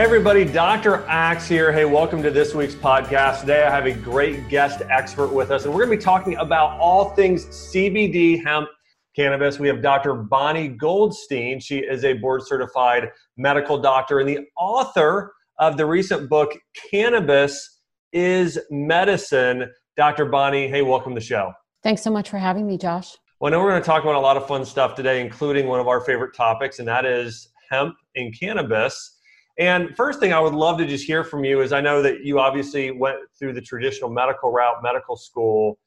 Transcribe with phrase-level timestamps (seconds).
[0.00, 1.04] Hey everybody, Dr.
[1.08, 1.70] Axe here.
[1.70, 3.42] Hey, welcome to this week's podcast.
[3.42, 6.36] Today I have a great guest expert with us, and we're going to be talking
[6.36, 8.66] about all things CBD, hemp,
[9.14, 9.58] cannabis.
[9.58, 10.14] We have Dr.
[10.14, 11.60] Bonni Goldstein.
[11.60, 16.58] She is a board certified medical doctor and the author of the recent book,
[16.90, 17.80] Cannabis
[18.14, 19.70] is Medicine.
[19.98, 20.24] Dr.
[20.24, 21.52] Bonni, hey, welcome to the show.
[21.82, 23.18] Thanks so much for having me, Josh.
[23.38, 25.66] Well, I know we're going to talk about a lot of fun stuff today, including
[25.66, 29.18] one of our favorite topics, and that is hemp and cannabis.
[29.60, 32.24] And first thing I would love to just hear from you is I know that
[32.24, 35.78] you obviously went through the traditional medical route, medical school.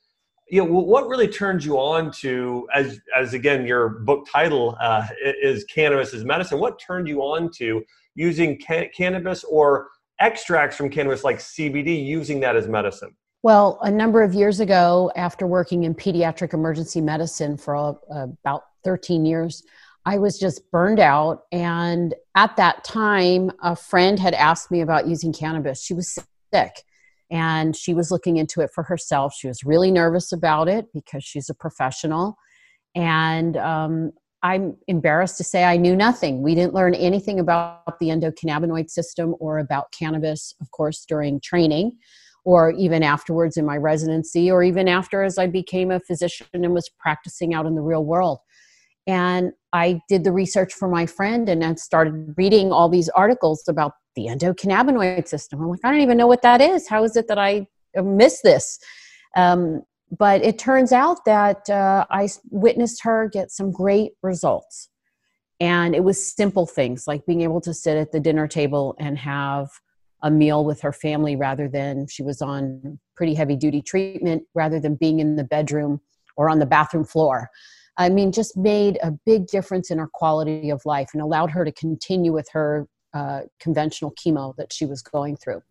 [0.48, 5.08] You know, what really turned you on to, as as again your book title uh,
[5.41, 9.88] is "Cannabis is Medicine." What turned you on to using ca- cannabis or
[10.20, 13.16] extracts from cannabis like CBD, using that as medicine?
[13.41, 18.66] Well, a number of years ago, after working in pediatric emergency medicine for uh, about
[18.84, 19.63] 13 years,
[20.05, 21.43] I was just burned out.
[21.51, 25.84] And at that time, a friend had asked me about using cannabis.
[25.84, 26.18] She was
[26.54, 26.84] sick
[27.32, 29.34] and she was looking into it for herself.
[29.34, 32.37] She was really nervous about it because she's a professional.
[32.95, 34.12] And um,
[34.43, 36.41] I'm embarrassed to say I knew nothing.
[36.41, 41.98] We didn't learn anything about the endocannabinoid system or about cannabis, of course, during training
[42.45, 46.73] or even afterwards in my residency or even after as I became a physician and
[46.73, 48.40] was practicing out in the real world.
[49.07, 53.63] And I did the research for my friend and I started reading all these articles
[53.68, 55.62] about the endocannabinoid system.
[55.62, 56.88] I'm like, I don't even know what that is.
[56.88, 58.79] How is it that I missed this?
[59.35, 59.82] Um,
[60.16, 64.90] but it turns out that uh, I witnessed her get some great results.
[65.59, 69.18] And it was simple things like being able to sit at the dinner table and
[69.18, 69.69] have
[70.22, 74.79] a meal with her family rather than she was on pretty heavy duty treatment, rather
[74.79, 76.00] than being in the bedroom
[76.38, 77.50] or on the bathroom floor.
[77.97, 81.63] I mean, just made a big difference in her quality of life and allowed her
[81.63, 85.62] to continue with her uh, conventional chemo that she was going through.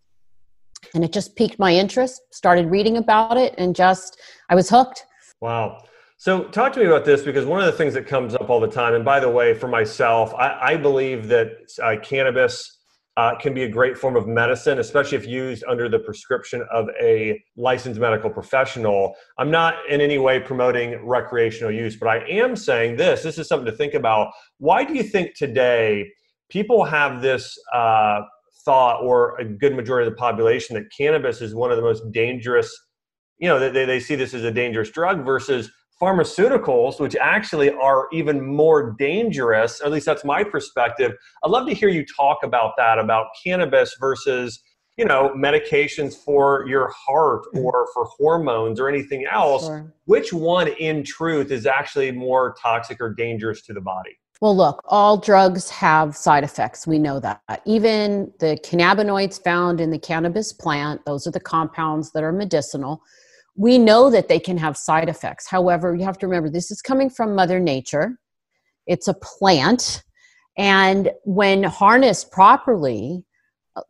[0.94, 5.04] And it just piqued my interest, started reading about it, and just, I was hooked.
[5.40, 5.82] Wow.
[6.16, 8.60] So, talk to me about this because one of the things that comes up all
[8.60, 11.50] the time, and by the way, for myself, I, I believe that
[11.82, 12.78] uh, cannabis
[13.16, 16.88] uh, can be a great form of medicine, especially if used under the prescription of
[17.00, 19.14] a licensed medical professional.
[19.38, 23.48] I'm not in any way promoting recreational use, but I am saying this this is
[23.48, 24.32] something to think about.
[24.58, 26.10] Why do you think today
[26.48, 28.20] people have this uh,
[28.64, 32.10] thought, or a good majority of the population, that cannabis is one of the most
[32.12, 32.74] dangerous?
[33.38, 35.70] You know, they, they see this as a dangerous drug versus
[36.02, 41.12] pharmaceuticals, which actually are even more dangerous, at least that's my perspective.
[41.44, 44.60] I'd love to hear you talk about that, about cannabis versus,
[44.98, 47.64] you know, medications for your heart mm-hmm.
[47.64, 49.66] or for hormones or anything else.
[49.66, 49.94] Sure.
[50.06, 54.18] Which one, in truth, is actually more toxic or dangerous to the body?
[54.40, 56.84] Well, look, all drugs have side effects.
[56.84, 57.40] We know that.
[57.64, 63.02] Even the cannabinoids found in the cannabis plant, those are the compounds that are medicinal
[63.54, 65.48] we know that they can have side effects.
[65.48, 68.18] However, you have to remember this is coming from Mother Nature,
[68.86, 70.02] it's a plant.
[70.58, 73.24] And when harnessed properly,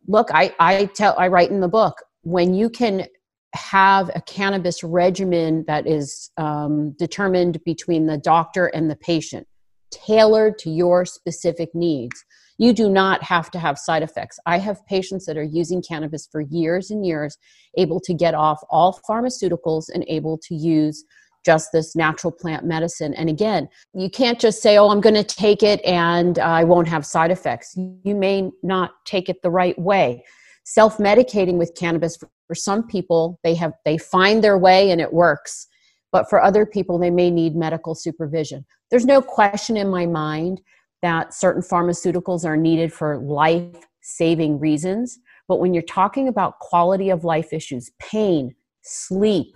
[0.07, 3.05] look, I, I tell I write in the book, when you can
[3.53, 9.45] have a cannabis regimen that is um, determined between the doctor and the patient,
[9.91, 12.23] tailored to your specific needs,
[12.63, 14.39] you do not have to have side effects.
[14.45, 17.37] I have patients that are using cannabis for years and years,
[17.77, 21.03] able to get off all pharmaceuticals and able to use
[21.45, 23.13] just this natural plant medicine.
[23.15, 26.87] And again, you can't just say, oh, I'm going to take it and I won't
[26.87, 27.75] have side effects.
[27.75, 30.23] You may not take it the right way.
[30.63, 35.11] Self medicating with cannabis, for some people, they have they find their way and it
[35.11, 35.67] works.
[36.13, 38.65] But for other people, they may need medical supervision.
[38.89, 40.61] There's no question in my mind
[41.03, 45.19] that certain pharmaceuticals are needed for life saving reasons.
[45.47, 49.55] But when you're talking about quality of life issues, pain, sleep,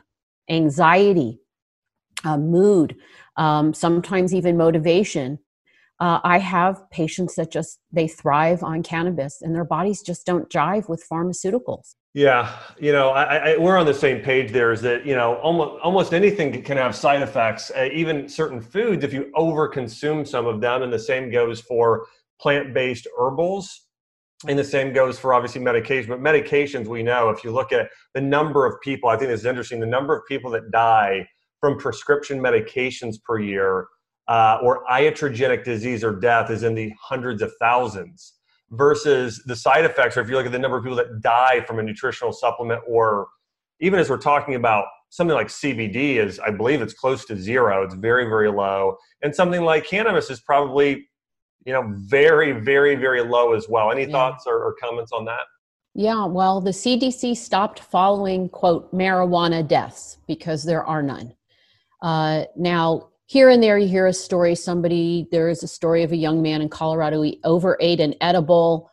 [0.49, 1.39] anxiety,
[2.25, 2.97] uh, mood,
[3.37, 5.39] um, sometimes even motivation,
[5.99, 10.49] uh, I have patients that just they thrive on cannabis and their bodies just don't
[10.49, 11.95] jive with pharmaceuticals.
[12.13, 14.51] Yeah, you know, I, I, we're on the same page.
[14.51, 17.71] There is that you know almost almost anything can have side effects.
[17.75, 22.07] Uh, even certain foods, if you overconsume some of them, and the same goes for
[22.39, 23.87] plant-based herbals,
[24.47, 26.09] and the same goes for obviously medication.
[26.09, 29.41] But medications, we know if you look at the number of people, I think this
[29.41, 29.79] is interesting.
[29.79, 31.27] The number of people that die
[31.59, 33.87] from prescription medications per year,
[34.27, 38.33] uh, or iatrogenic disease or death, is in the hundreds of thousands
[38.71, 41.61] versus the side effects, or if you look at the number of people that die
[41.61, 43.27] from a nutritional supplement, or
[43.79, 47.83] even as we're talking about something like CBD is, I believe it's close to zero.
[47.83, 48.97] It's very, very low.
[49.21, 51.07] And something like cannabis is probably,
[51.65, 53.91] you know, very, very, very low as well.
[53.91, 54.11] Any yeah.
[54.11, 55.41] thoughts or, or comments on that?
[55.93, 61.33] Yeah, well, the CDC stopped following, quote, marijuana deaths because there are none.
[62.03, 66.13] Uh, now, here and there, you hear a story somebody, there is a story of
[66.13, 68.89] a young man in Colorado, he overate an edible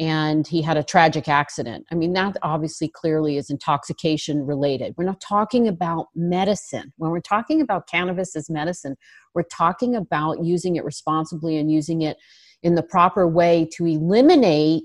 [0.00, 1.86] and he had a tragic accident.
[1.92, 4.94] I mean, that obviously clearly is intoxication related.
[4.96, 6.94] We're not talking about medicine.
[6.96, 8.96] When we're talking about cannabis as medicine,
[9.34, 12.16] we're talking about using it responsibly and using it
[12.62, 14.84] in the proper way to eliminate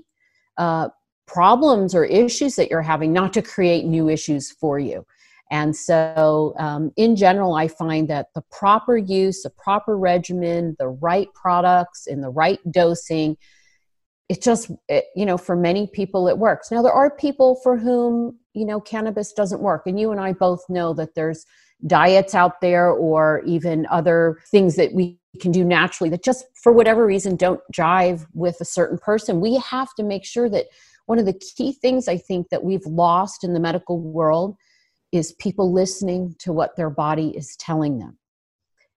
[0.58, 0.90] uh,
[1.26, 5.06] problems or issues that you're having, not to create new issues for you.
[5.50, 10.88] And so, um, in general, I find that the proper use, the proper regimen, the
[10.88, 13.36] right products, in the right dosing,
[14.28, 16.70] it just, it, you know, for many people it works.
[16.70, 19.82] Now, there are people for whom, you know, cannabis doesn't work.
[19.86, 21.44] And you and I both know that there's
[21.84, 26.72] diets out there or even other things that we can do naturally that just for
[26.72, 29.40] whatever reason don't jive with a certain person.
[29.40, 30.66] We have to make sure that
[31.06, 34.56] one of the key things I think that we've lost in the medical world
[35.12, 38.18] is people listening to what their body is telling them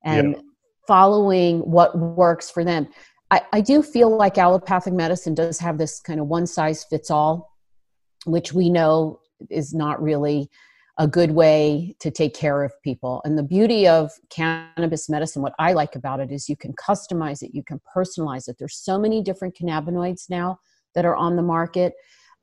[0.04, 0.42] and yeah.
[0.88, 2.88] following what works for them.
[3.31, 7.10] I, I do feel like allopathic medicine does have this kind of one size fits
[7.10, 7.51] all,
[8.25, 9.19] which we know
[9.50, 10.50] is not really
[11.00, 13.21] a good way to take care of people.
[13.25, 17.42] And the beauty of cannabis medicine, what I like about it is you can customize
[17.42, 18.57] it, you can personalize it.
[18.59, 20.59] There's so many different cannabinoids now
[20.94, 21.94] that are on the market.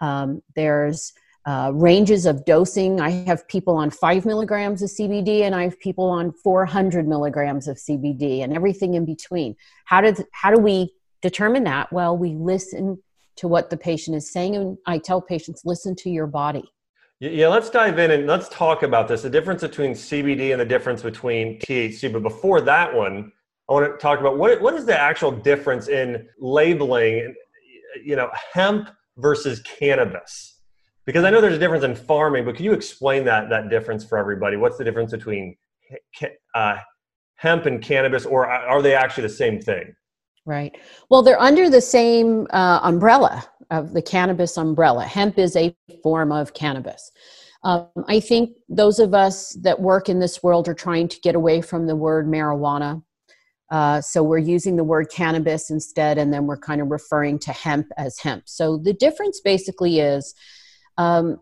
[0.00, 1.12] Um, there's
[1.50, 3.00] uh, ranges of dosing.
[3.00, 7.66] I have people on five milligrams of CBD, and I have people on 400 milligrams
[7.66, 9.56] of CBD, and everything in between.
[9.84, 11.92] How did how do we determine that?
[11.92, 13.02] Well, we listen
[13.36, 16.70] to what the patient is saying, and I tell patients listen to your body.
[17.18, 20.70] Yeah, let's dive in and let's talk about this the difference between CBD and the
[20.76, 22.12] difference between THC.
[22.12, 23.32] But before that one,
[23.68, 27.34] I want to talk about what, what is the actual difference in labeling
[28.04, 30.49] you know hemp versus cannabis
[31.10, 34.04] because i know there's a difference in farming but can you explain that that difference
[34.04, 34.56] for everybody?
[34.56, 35.56] What's the difference between
[36.54, 36.76] uh,
[37.34, 39.92] hemp and cannabis or are they actually the same thing?
[40.46, 40.76] Right.
[41.08, 45.04] Well they're under the same uh, umbrella of the cannabis umbrella.
[45.04, 47.10] Hemp is a form of cannabis.
[47.64, 51.34] Um, i think those of us that work in this world are trying to get
[51.34, 53.02] away from the word marijuana
[53.70, 57.52] uh, so we're using the word cannabis instead, and then we're kind of referring to
[57.52, 58.42] hemp as hemp.
[58.46, 60.34] So the difference basically is
[60.98, 61.40] um,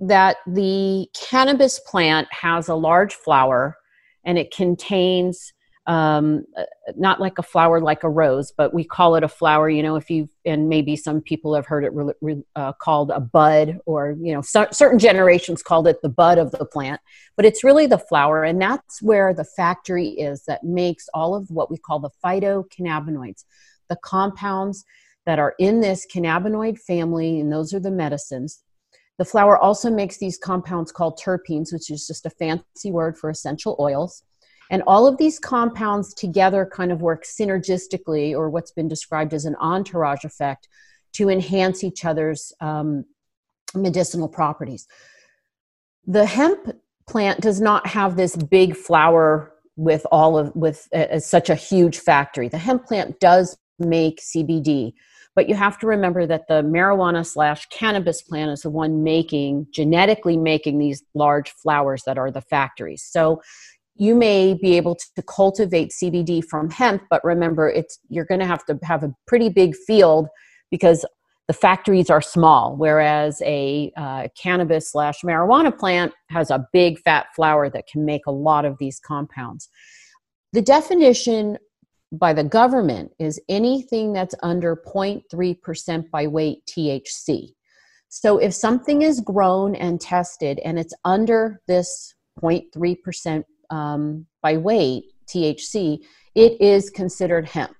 [0.00, 3.76] that the cannabis plant has a large flower
[4.24, 5.52] and it contains
[5.86, 6.44] um,
[6.96, 9.68] not like a flower like a rose, but we call it a flower.
[9.68, 13.10] You know, if you and maybe some people have heard it re, re, uh, called
[13.10, 17.00] a bud, or you know, certain generations called it the bud of the plant,
[17.34, 21.50] but it's really the flower, and that's where the factory is that makes all of
[21.50, 23.44] what we call the phytocannabinoids,
[23.88, 24.84] the compounds
[25.26, 28.62] that are in this cannabinoid family, and those are the medicines.
[29.20, 33.30] The flower also makes these compounds called terpenes, which is just a fancy word for
[33.30, 34.24] essential oils
[34.70, 39.44] and all of these compounds together kind of work synergistically, or what's been described as
[39.44, 40.68] an entourage effect,
[41.12, 43.04] to enhance each other's um,
[43.74, 44.86] medicinal properties.
[46.06, 46.76] The hemp
[47.08, 51.98] plant does not have this big flower with all of with uh, such a huge
[51.98, 52.48] factory.
[52.48, 54.92] The hemp plant does make CBD,
[55.36, 59.66] but you have to remember that the marijuana slash cannabis plant is the one making
[59.72, 63.02] genetically making these large flowers that are the factories.
[63.02, 63.40] So
[63.96, 68.46] you may be able to cultivate CBD from hemp, but remember, it's you're going to
[68.46, 70.28] have to have a pretty big field
[70.70, 71.04] because
[71.48, 72.76] the factories are small.
[72.76, 78.26] Whereas a uh, cannabis slash marijuana plant has a big fat flower that can make
[78.26, 79.68] a lot of these compounds.
[80.52, 81.58] The definition
[82.12, 87.54] by the government is anything that's under 0.3% by weight THC.
[88.08, 95.04] So if something is grown and tested and it's under this 0.3% um, by weight,
[95.28, 96.00] THC,
[96.34, 97.74] it is considered hemp.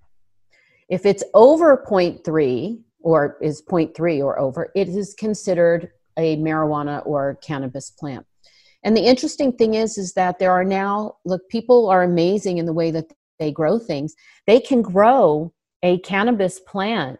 [0.89, 7.39] If it's over 0.3 or is 0.3 or over, it is considered a marijuana or
[7.43, 8.25] cannabis plant.
[8.83, 12.67] And the interesting thing is, is that there are now, look, people are amazing in
[12.67, 14.15] the way that they grow things.
[14.47, 17.19] They can grow a cannabis plant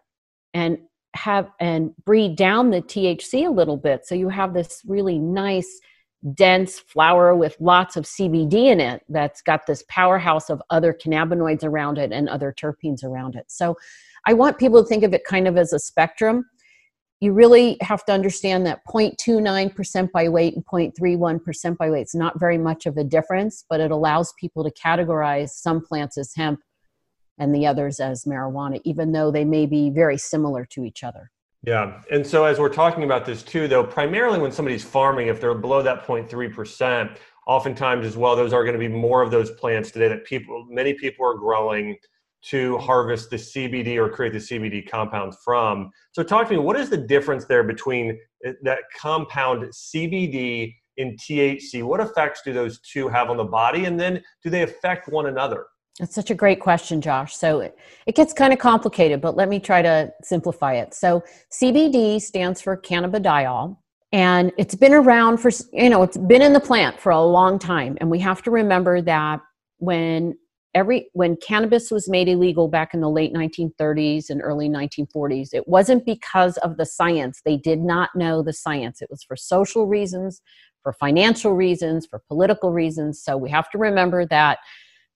[0.53, 0.77] and
[1.13, 4.05] have and breed down the THC a little bit.
[4.05, 5.81] So you have this really nice
[6.35, 11.63] dense flower with lots of CBD in it that's got this powerhouse of other cannabinoids
[11.63, 13.45] around it and other terpenes around it.
[13.49, 13.75] So
[14.27, 16.45] I want people to think of it kind of as a spectrum.
[17.21, 22.39] You really have to understand that 0.29% by weight and 0.31% by weight is not
[22.39, 26.59] very much of a difference, but it allows people to categorize some plants as hemp
[27.37, 31.31] and the others as marijuana, even though they may be very similar to each other.
[31.63, 32.01] Yeah.
[32.11, 35.53] And so as we're talking about this too, though, primarily when somebody's farming, if they're
[35.53, 39.91] below that 0.3%, oftentimes as well, those are going to be more of those plants
[39.91, 41.95] today that people, many people are growing
[42.43, 45.91] to harvest the CBD or create the CBD compound from.
[46.11, 51.17] So talk to me, what is the difference there between uh, that compound CBD and
[51.19, 51.83] THC?
[51.83, 53.85] What effects do those two have on the body?
[53.85, 55.65] And then do they affect one another?
[55.99, 57.35] That's such a great question, Josh.
[57.35, 60.93] So it, it gets kind of complicated, but let me try to simplify it.
[60.93, 63.77] So CBD stands for cannabidiol,
[64.11, 67.59] and it's been around for, you know, it's been in the plant for a long
[67.59, 67.97] time.
[68.01, 69.41] And we have to remember that
[69.77, 70.35] when
[70.73, 75.67] every when cannabis was made illegal back in the late 1930s and early 1940s it
[75.67, 77.41] wasn't because of the science.
[77.43, 79.01] They did not know the science.
[79.01, 80.41] It was for social reasons
[80.83, 83.21] for financial reasons for political reasons.
[83.21, 84.59] So we have to remember that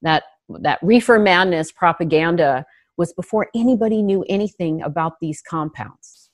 [0.02, 0.24] that
[0.62, 2.66] that reefer madness propaganda
[2.98, 6.30] was before anybody knew anything about these compounds.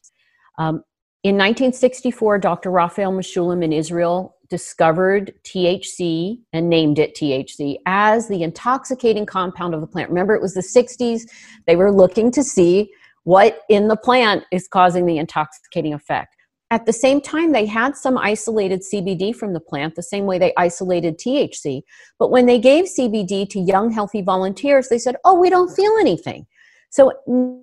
[0.58, 0.84] Um,
[1.24, 8.44] in 1964 dr raphael mechoulam in israel discovered THC and named it THC as the
[8.44, 10.10] intoxicating compound of the plant.
[10.10, 11.22] Remember, it was the 60s.
[11.66, 12.92] They were looking to see
[13.24, 16.36] what in the plant is causing the intoxicating effect.
[16.70, 20.38] At the same time, they had some isolated CBD from the plant, the same way
[20.38, 21.84] they isolated THC.
[22.20, 25.94] But when they gave CBD to young, healthy volunteers, they said, Oh, we don't feel
[26.00, 26.46] anything.
[26.92, 27.14] So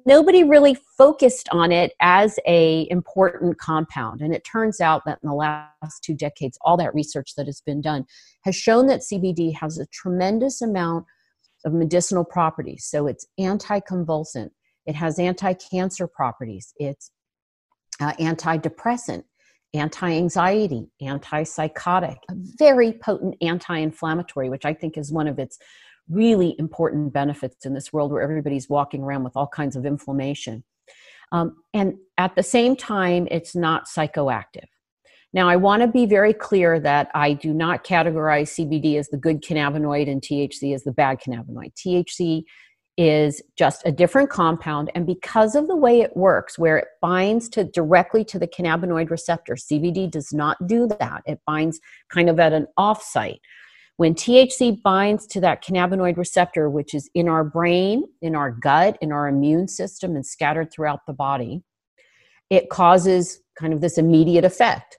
[0.07, 4.23] nobody really focused on it as a important compound.
[4.23, 7.61] And it turns out that in the last two decades, all that research that has
[7.61, 8.07] been done
[8.45, 11.05] has shown that CBD has a tremendous amount
[11.67, 12.87] of medicinal properties.
[12.87, 14.49] So it's anticonvulsant,
[14.87, 17.11] it has anti-cancer properties, it's
[18.01, 19.25] uh, antidepressant,
[19.75, 25.59] anti-anxiety, antipsychotic, a very potent anti-inflammatory, which I think is one of its
[26.11, 30.65] really important benefits in this world where everybody's walking around with all kinds of inflammation.
[31.33, 34.67] Um, and at the same time, it's not psychoactive.
[35.35, 39.19] Now, I want to be very clear that I do not categorize CBD as the
[39.19, 41.75] good cannabinoid and THC as the bad cannabinoid.
[41.75, 42.45] THC
[42.97, 47.49] is just a different compound, and because of the way it works, where it binds
[47.51, 51.23] to directly to the cannabinoid receptor, CBD does not do that.
[51.27, 53.41] It binds kind of at an off site.
[53.99, 58.97] When THC binds to that cannabinoid receptor, which is in our brain, in our gut,
[59.01, 61.65] in our immune system, and scattered throughout the body,
[62.49, 64.99] it causes kind of this immediate effect,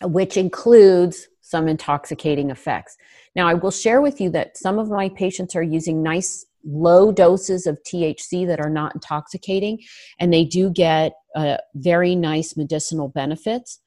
[0.00, 2.96] which includes some intoxicating effects.
[3.34, 7.10] Now, I will share with you that some of my patients are using nice low
[7.10, 9.80] doses of THC that are not intoxicating,
[10.20, 13.80] and they do get uh, very nice medicinal benefits.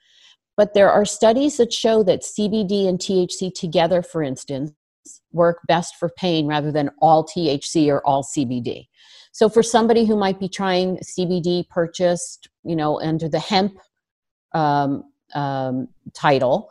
[0.62, 4.72] But there are studies that show that CBD and THC together, for instance,
[5.32, 8.86] work best for pain rather than all THC or all CBD.
[9.32, 13.74] So for somebody who might be trying CBD purchased, you know, under the hemp
[14.54, 16.70] um, um, title,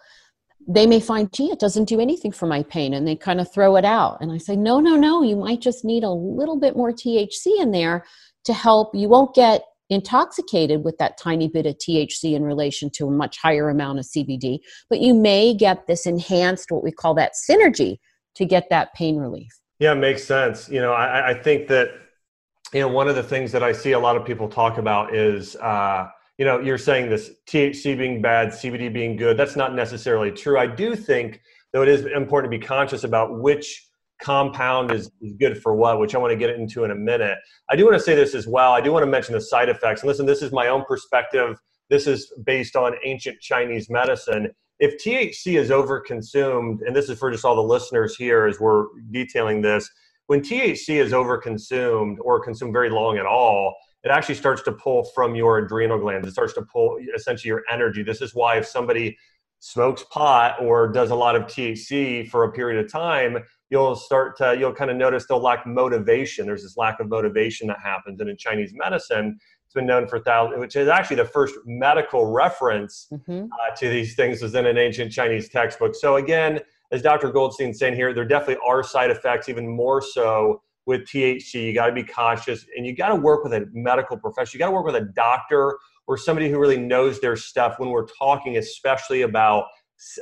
[0.68, 3.52] they may find, gee, it doesn't do anything for my pain, and they kind of
[3.52, 4.18] throw it out.
[4.20, 7.58] And I say, no, no, no, you might just need a little bit more THC
[7.58, 8.04] in there
[8.44, 8.94] to help.
[8.94, 13.38] You won't get intoxicated with that tiny bit of THC in relation to a much
[13.38, 17.98] higher amount of CBD, but you may get this enhanced, what we call that synergy,
[18.36, 19.60] to get that pain relief.
[19.80, 20.68] Yeah, makes sense.
[20.68, 21.90] You know, I, I think that,
[22.72, 25.14] you know, one of the things that I see a lot of people talk about
[25.14, 26.06] is, uh,
[26.38, 29.36] you know, you're saying this THC being bad, CBD being good.
[29.36, 30.58] That's not necessarily true.
[30.58, 31.40] I do think,
[31.72, 33.89] though, it is important to be conscious about which
[34.22, 37.38] compound is, is good for what, which I want to get into in a minute.
[37.70, 38.72] I do want to say this as well.
[38.72, 40.02] I do want to mention the side effects.
[40.02, 41.58] And listen, this is my own perspective.
[41.88, 44.50] This is based on ancient Chinese medicine.
[44.78, 48.86] If THC is overconsumed, and this is for just all the listeners here as we're
[49.10, 49.88] detailing this,
[50.26, 53.74] when THC is overconsumed or consumed very long at all,
[54.04, 56.26] it actually starts to pull from your adrenal glands.
[56.26, 58.02] It starts to pull essentially your energy.
[58.02, 59.18] This is why if somebody
[59.58, 63.38] smokes pot or does a lot of THC for a period of time,
[63.70, 66.46] you'll start to you'll kind of notice they'll lack motivation.
[66.46, 69.38] There's this lack of motivation that happens and in chinese medicine.
[69.64, 73.44] It's been known for thousands which is actually the first medical reference mm-hmm.
[73.44, 75.94] uh, to these things was in an ancient chinese textbook.
[75.94, 76.60] So again
[76.92, 81.54] as dr goldstein's saying here there definitely are side effects even more so with thc
[81.54, 84.54] you got to be cautious and you got to work with a medical professional.
[84.54, 87.90] You got to work with a doctor or somebody who really knows their stuff when
[87.90, 89.66] we're talking especially about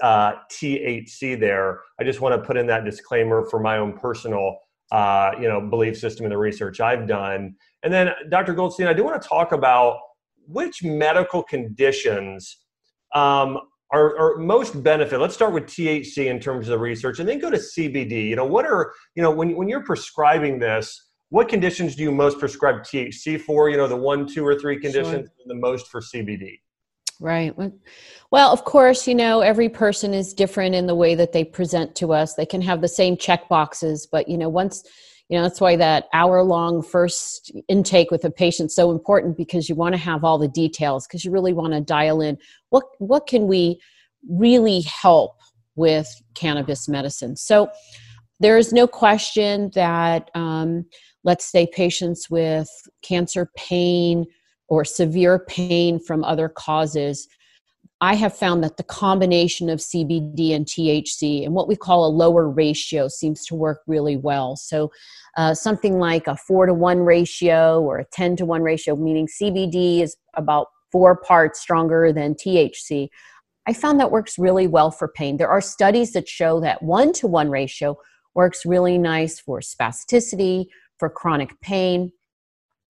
[0.03, 1.81] uh, THC there.
[2.01, 4.59] I just want to put in that disclaimer for my own personal,
[4.93, 7.55] uh, you know, belief system and the research I've done.
[7.83, 8.55] And then, Dr.
[8.55, 9.99] Goldstein, I do want to talk about
[10.47, 12.59] which medical conditions
[13.15, 13.59] um,
[13.93, 15.19] are, are, most benefit.
[15.19, 18.29] Let's start with THC in terms of the research, and then go to CBD.
[18.29, 21.09] You know, what are you know when when you're prescribing this?
[21.31, 23.69] what conditions do you most prescribe THC for?
[23.69, 25.47] You know, the one, two, or three conditions, sure.
[25.47, 26.61] the most for CBD.
[27.21, 27.53] Right.
[28.31, 31.97] Well, of course, you know, every person is different in the way that they present
[31.97, 32.35] to us.
[32.35, 34.85] They can have the same check boxes, but, you know, once,
[35.29, 39.69] you know, that's why that hour long first intake with a patient so important because
[39.69, 42.39] you want to have all the details because you really want to dial in
[42.71, 43.81] what, what can we
[44.29, 45.41] really help
[45.75, 47.35] with cannabis medicine.
[47.35, 47.69] So
[48.39, 50.87] there is no question that, um,
[51.25, 52.69] let's say, patients with
[53.03, 54.25] cancer pain,
[54.69, 57.29] or severe pain from other causes,
[58.01, 62.15] I have found that the combination of CBD and THC and what we call a
[62.15, 64.55] lower ratio seems to work really well.
[64.57, 64.93] So,
[65.37, 69.27] uh, something like a four to one ratio or a 10 to one ratio, meaning
[69.27, 73.09] CBD is about four parts stronger than THC.
[73.67, 75.37] I found that works really well for pain.
[75.37, 77.97] There are studies that show that one to one ratio
[78.35, 80.67] works really nice for spasticity,
[80.99, 82.13] for chronic pain.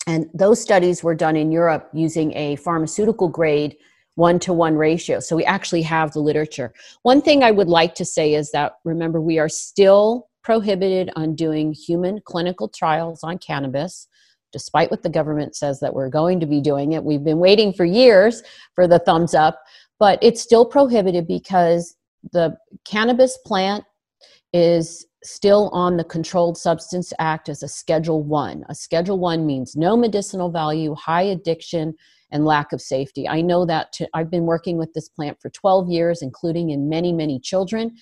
[0.08, 3.76] And those studies were done in Europe using a pharmaceutical grade
[4.14, 5.20] one to one ratio.
[5.20, 6.72] So we actually have the literature.
[7.02, 11.34] One thing I would like to say is that remember, we are still prohibited on
[11.34, 14.08] doing human clinical trials on cannabis,
[14.50, 17.04] despite what the government says that we're going to be doing it.
[17.04, 18.42] We've been waiting for years
[18.74, 19.62] for the thumbs up,
[19.98, 21.94] but it's still prohibited because
[22.32, 23.84] the cannabis plant
[24.52, 29.74] is still on the controlled substance act as a schedule 1 a schedule 1 means
[29.76, 31.94] no medicinal value high addiction
[32.30, 33.26] and lack of safety.
[33.26, 36.88] I know that to, i've been working with this plant for 12 years including in
[36.88, 37.96] many many children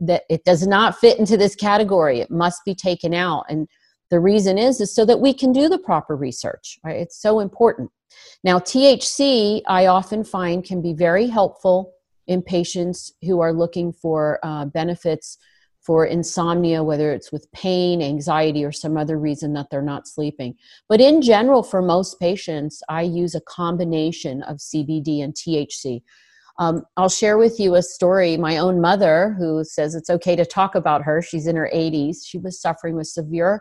[0.00, 2.20] that it does not fit into this category.
[2.20, 3.44] It must be taken out.
[3.48, 3.68] And
[4.10, 6.96] the reason is is so that we can do the proper research right?
[6.96, 7.90] It's so important.
[8.44, 11.92] Now thc i often find can be very helpful
[12.28, 15.38] in patients who are looking for uh, benefits
[15.82, 20.54] for insomnia, whether it's with pain, anxiety, or some other reason that they're not sleeping.
[20.88, 26.02] But in general, for most patients, I use a combination of CBD and THC.
[26.58, 28.36] Um, I'll share with you a story.
[28.36, 32.18] My own mother, who says it's okay to talk about her, she's in her 80s.
[32.24, 33.60] She was suffering with severe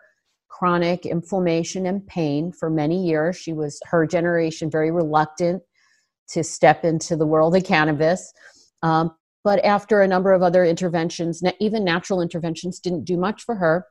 [0.50, 3.38] chronic inflammation and pain for many years.
[3.38, 5.64] She was, her generation, very reluctant
[6.30, 8.32] to step into the world of cannabis.
[8.84, 13.56] Um, but after a number of other interventions, even natural interventions didn't do much for
[13.56, 13.88] her.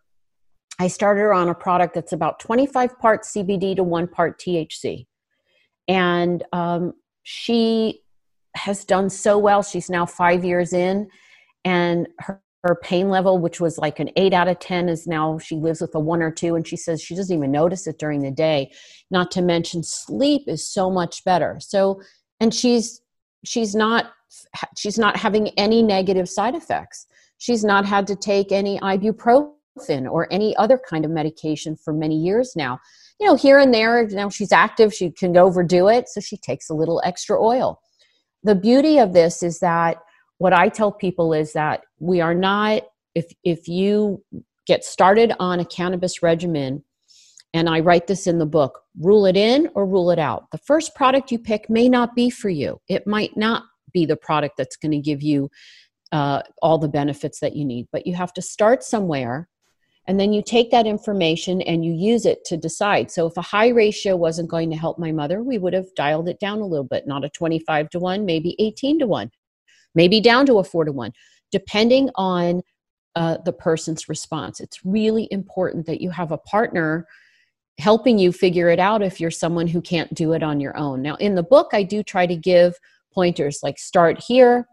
[0.78, 5.06] I started her on a product that's about 25 parts CBD to one part THC.
[5.88, 8.02] And um, she
[8.54, 9.62] has done so well.
[9.62, 11.08] She's now five years in,
[11.64, 15.38] and her, her pain level, which was like an eight out of 10, is now
[15.38, 16.54] she lives with a one or two.
[16.54, 18.72] And she says she doesn't even notice it during the day.
[19.10, 21.58] Not to mention, sleep is so much better.
[21.60, 22.00] So,
[22.38, 23.00] and she's
[23.44, 24.12] she's not
[24.76, 27.06] she's not having any negative side effects.
[27.38, 32.16] She's not had to take any ibuprofen or any other kind of medication for many
[32.16, 32.78] years now.
[33.18, 36.70] You know, here and there, now she's active, she can overdo it, so she takes
[36.70, 37.80] a little extra oil.
[38.42, 39.98] The beauty of this is that
[40.38, 42.82] what I tell people is that we are not,
[43.14, 44.24] if, if you
[44.66, 46.82] get started on a cannabis regimen,
[47.52, 50.50] and I write this in the book rule it in or rule it out.
[50.50, 52.80] The first product you pick may not be for you.
[52.88, 55.50] It might not be the product that's going to give you
[56.12, 57.88] uh, all the benefits that you need.
[57.92, 59.48] But you have to start somewhere
[60.06, 63.10] and then you take that information and you use it to decide.
[63.10, 66.28] So if a high ratio wasn't going to help my mother, we would have dialed
[66.28, 69.30] it down a little bit, not a 25 to 1, maybe 18 to 1,
[69.94, 71.12] maybe down to a 4 to 1,
[71.52, 72.62] depending on
[73.14, 74.58] uh, the person's response.
[74.60, 77.06] It's really important that you have a partner
[77.78, 81.02] helping you figure it out if you're someone who can't do it on your own.
[81.02, 82.74] Now, in the book, I do try to give
[83.12, 84.66] pointers like start here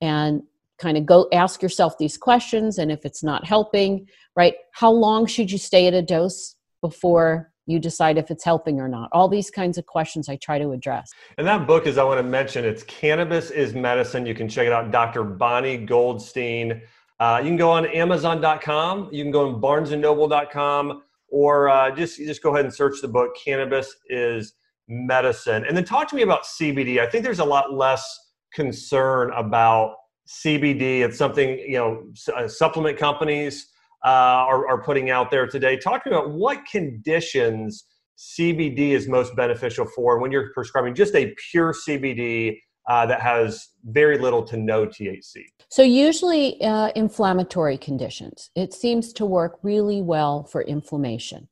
[0.00, 0.42] and
[0.78, 4.54] kind of go ask yourself these questions and if it's not helping right?
[4.72, 8.86] How long should you stay at a dose before you decide if it's helping or
[8.86, 9.08] not?
[9.12, 11.10] All these kinds of questions i try to address.
[11.38, 14.26] And that book is i want to mention it's cannabis is medicine.
[14.26, 16.82] You can check it out dr bonni goldstein.
[17.18, 22.42] Uh, you can go on amazon.com you can go on barnesandnoble.com or uh, just just
[22.42, 24.52] go ahead and search the book cannabis is
[24.88, 25.64] medicine.
[25.66, 26.98] And then talk to me about CBD.
[27.00, 28.04] I think there's a lot less
[28.52, 29.94] concern about
[30.28, 31.00] CBD.
[31.00, 33.68] It's something, you know, uh, supplement companies
[34.04, 35.76] uh, are, are putting out there today.
[35.76, 37.84] Talk to me about what conditions
[38.18, 43.68] CBD is most beneficial for when you're prescribing just a pure CBD uh, that has
[43.84, 45.44] very little to no THC?
[45.68, 48.50] So, usually uh, inflammatory conditions.
[48.54, 51.48] It seems to work really well for inflammation.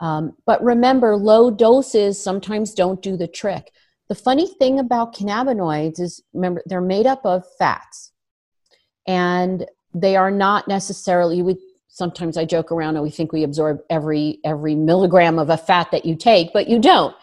[0.00, 3.72] Um, but remember, low doses sometimes don't do the trick.
[4.08, 8.12] The funny thing about cannabinoids is, remember, they're made up of fats,
[9.06, 11.42] and they are not necessarily.
[11.42, 11.58] Would
[11.88, 15.90] sometimes I joke around and we think we absorb every every milligram of a fat
[15.90, 17.14] that you take, but you don't.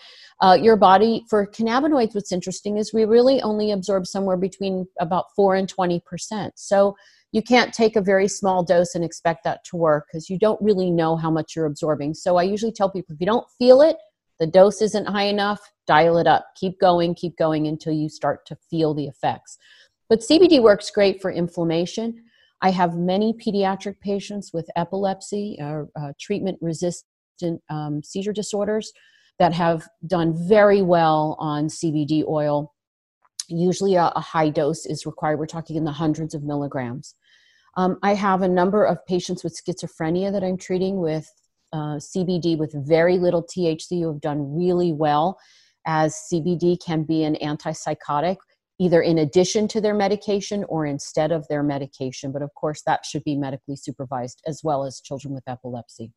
[0.41, 5.25] Uh, your body for cannabinoids, what's interesting is we really only absorb somewhere between about
[5.33, 6.53] four and twenty percent.
[6.57, 6.95] So
[7.35, 10.61] you can't take a very small dose and expect that to work because you don't
[10.61, 12.13] really know how much you're absorbing.
[12.13, 13.97] So I usually tell people if you don't feel it,
[14.39, 16.45] the dose isn't high enough, dial it up.
[16.55, 19.57] Keep going, keep going until you start to feel the effects.
[20.07, 22.23] But CBD works great for inflammation.
[22.61, 28.93] I have many pediatric patients with epilepsy or uh, treatment resistant um, seizure disorders
[29.39, 32.73] that have done very well on CBD oil.
[33.49, 35.37] Usually, a, a, high dose is required.
[35.37, 37.13] We're talking in the hundreds of milligrams.
[37.77, 41.29] Um, I have a number of patients with schizophrenia that I'm treating with
[41.73, 45.37] uh, CBD with very little THC who have done really well,
[45.85, 48.37] as CBD can be an antipsychotic
[48.79, 52.31] either in addition to their medication or instead of their medication.
[52.31, 56.11] But of course, that should be medically supervised as well as children with epilepsy.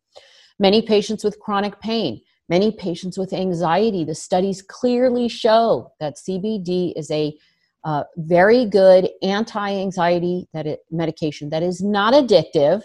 [0.59, 6.93] Many patients with chronic pain, many patients with anxiety, the studies clearly show that CBD
[6.97, 7.37] is a
[7.85, 12.83] uh, very good anti-anxiety that medication that is not addictive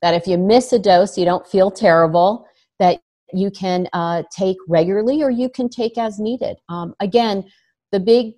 [0.00, 2.46] that if you miss a dose you don't feel terrible
[2.78, 3.00] that
[3.34, 7.44] you can uh, take regularly or you can take as needed um, again
[7.92, 8.34] the big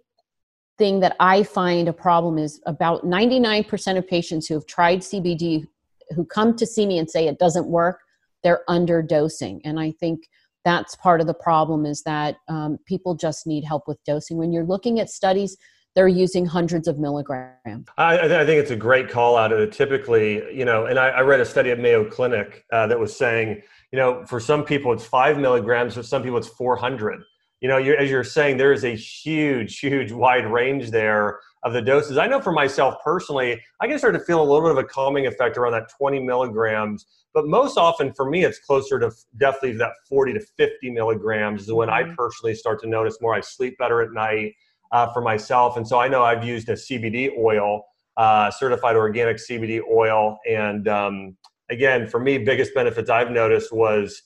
[0.77, 5.67] thing that I find a problem is about 99% of patients who have tried CBD
[6.11, 8.01] who come to see me and say it doesn't work,
[8.43, 9.61] they're underdosing.
[9.65, 10.29] And I think
[10.65, 14.37] that's part of the problem is that um, people just need help with dosing.
[14.37, 15.57] When you're looking at studies,
[15.95, 17.87] they're using hundreds of milligrams.
[17.97, 19.53] I, I think it's a great call out.
[19.53, 22.99] It typically, you know, and I, I read a study at Mayo Clinic uh, that
[22.99, 27.23] was saying, you know, for some people it's five milligrams, for some people it's 400
[27.65, 31.73] you know, you're, as you're saying, there is a huge, huge wide range there of
[31.73, 32.19] the doses.
[32.19, 34.85] I know for myself personally, I can start to feel a little bit of a
[34.85, 39.79] calming effect around that 20 milligrams, but most often for me, it's closer to definitely
[39.79, 42.13] that 40 to 50 milligrams is when I mm-hmm.
[42.17, 43.35] personally start to notice more.
[43.35, 44.53] I sleep better at night
[44.95, 47.83] uh, for myself, and so I know I've used a CBD oil,
[48.17, 51.37] uh, certified organic CBD oil, and um,
[51.69, 54.23] again, for me, biggest benefits I've noticed was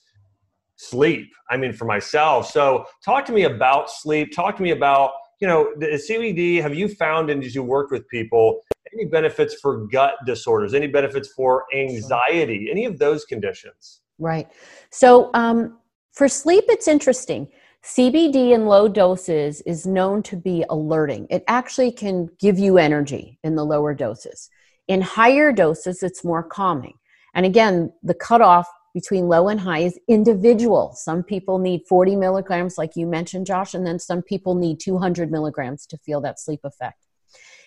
[0.76, 1.33] sleep.
[1.50, 2.50] I mean, for myself.
[2.50, 4.35] So, talk to me about sleep.
[4.35, 6.61] Talk to me about, you know, the CBD.
[6.62, 8.61] Have you found, and as you worked with people,
[8.92, 10.74] any benefits for gut disorders?
[10.74, 12.68] Any benefits for anxiety?
[12.70, 14.00] Any of those conditions?
[14.18, 14.48] Right.
[14.90, 15.78] So, um,
[16.12, 17.48] for sleep, it's interesting.
[17.88, 21.27] CBD in low doses is known to be alerting.
[21.31, 24.51] It actually can give you energy in the lower doses.
[24.88, 26.98] In higher doses, it's more calming.
[27.35, 30.92] And again, the cutoff between low and high is individual.
[30.96, 35.31] Some people need 40 milligrams, like you mentioned, Josh, and then some people need 200
[35.31, 37.07] milligrams to feel that sleep effect.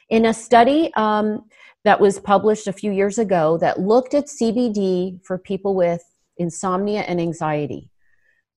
[0.07, 1.45] In a study um,
[1.83, 6.03] that was published a few years ago that looked at CBD for people with
[6.37, 7.89] insomnia and anxiety,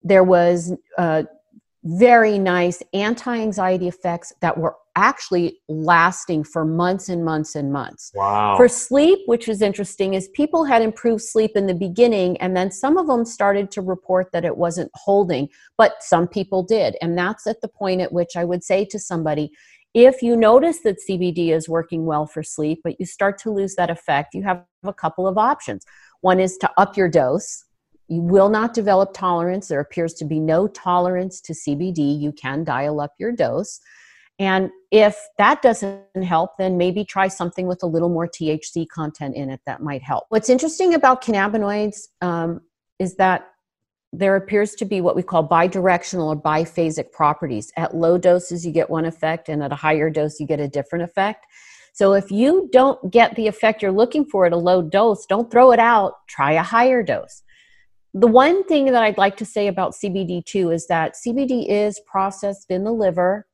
[0.03, 1.23] there was uh,
[1.83, 8.11] very nice anti anxiety effects that were actually lasting for months and months and months.
[8.13, 8.55] Wow.
[8.55, 12.71] For sleep, which is interesting, is people had improved sleep in the beginning, and then
[12.71, 16.95] some of them started to report that it wasn't holding, but some people did.
[17.01, 19.51] And that's at the point at which I would say to somebody,
[19.93, 23.75] if you notice that CBD is working well for sleep, but you start to lose
[23.75, 25.85] that effect, you have a couple of options.
[26.21, 27.65] One is to up your dose
[28.07, 29.67] you will not develop tolerance.
[29.67, 32.19] There appears to be no tolerance to CBD.
[32.19, 33.79] You can dial up your dose.
[34.39, 39.35] And if that doesn't help, then maybe try something with a little more THC content
[39.35, 40.25] in it that might help.
[40.29, 42.61] What's interesting about cannabinoids um,
[42.99, 43.47] is that
[44.11, 47.71] there appears to be what we call bidirectional or biphasic properties.
[47.77, 50.67] At low doses, you get one effect, and at a higher dose, you get a
[50.67, 51.45] different effect.
[51.93, 55.49] So if you don't get the effect you're looking for at a low dose, don't
[55.49, 57.42] throw it out, try a higher dose
[58.13, 61.99] the one thing that I'd like to say about CBD too is that CBD is
[62.05, 63.47] processed in the liver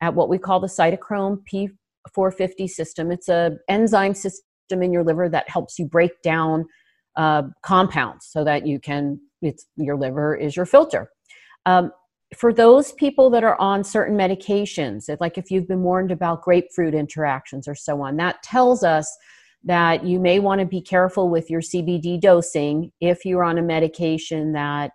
[0.00, 3.10] at what we call the cytochrome P450 system.
[3.10, 6.66] It's a enzyme system in your liver that helps you break down
[7.16, 9.20] uh, compounds so that you can.
[9.40, 11.10] It's your liver is your filter.
[11.66, 11.92] Um,
[12.36, 16.94] for those people that are on certain medications, like if you've been warned about grapefruit
[16.94, 19.16] interactions or so on, that tells us
[19.64, 23.62] that you may want to be careful with your CBD dosing if you're on a
[23.62, 24.92] medication that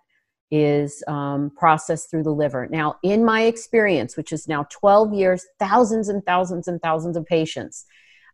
[0.50, 2.66] is um, processed through the liver.
[2.70, 7.24] Now, in my experience, which is now 12 years, thousands and thousands and thousands of
[7.26, 7.86] patients,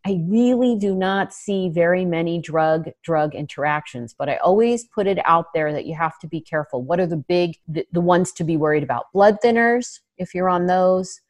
[0.07, 5.19] I really do not see very many drug drug interactions, but I always put it
[5.25, 6.83] out there that you have to be careful.
[6.83, 9.07] What are the big the, the ones to be worried about?
[9.13, 11.21] Blood thinners, if you're on those,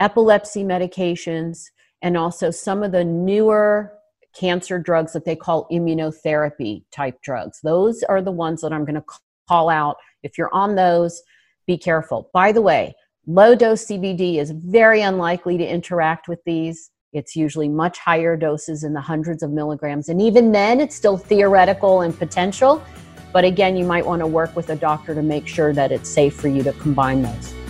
[0.00, 1.66] epilepsy medications,
[2.02, 3.92] and also some of the newer
[4.38, 7.60] cancer drugs that they call immunotherapy type drugs.
[7.62, 9.04] Those are the ones that I'm going to
[9.48, 9.96] call out.
[10.22, 11.22] If you're on those,
[11.66, 12.30] be careful.
[12.32, 12.94] By the way,
[13.26, 16.90] low dose CBD is very unlikely to interact with these.
[17.12, 20.08] It's usually much higher doses in the hundreds of milligrams.
[20.08, 22.84] And even then, it's still theoretical and potential.
[23.32, 26.08] But again, you might want to work with a doctor to make sure that it's
[26.08, 27.63] safe for you to combine those.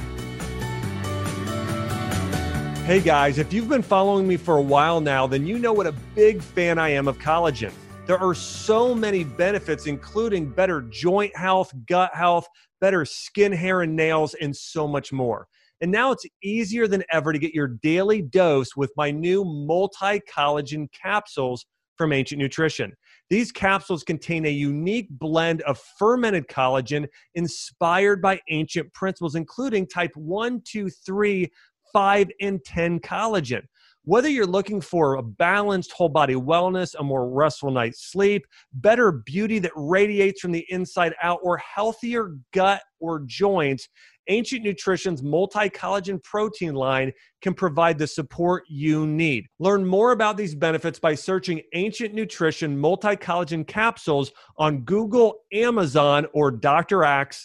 [2.84, 5.86] Hey guys, if you've been following me for a while now, then you know what
[5.86, 7.72] a big fan I am of collagen.
[8.04, 12.46] There are so many benefits, including better joint health, gut health,
[12.82, 15.48] better skin, hair, and nails, and so much more.
[15.80, 20.20] And now it's easier than ever to get your daily dose with my new multi
[20.30, 21.64] collagen capsules
[21.96, 22.92] from Ancient Nutrition.
[23.30, 30.14] These capsules contain a unique blend of fermented collagen inspired by ancient principles, including type
[30.16, 31.50] 1, 2, 3,
[31.94, 33.62] 5, and 10 collagen.
[34.06, 39.10] Whether you're looking for a balanced whole body wellness, a more restful night's sleep, better
[39.10, 43.88] beauty that radiates from the inside out, or healthier gut or joints,
[44.28, 49.46] Ancient Nutrition's multi collagen protein line can provide the support you need.
[49.58, 56.26] Learn more about these benefits by searching Ancient Nutrition multi collagen capsules on Google, Amazon,
[56.32, 57.40] or draxe.com.